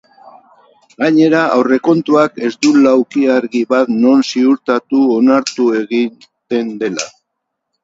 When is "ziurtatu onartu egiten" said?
4.31-6.75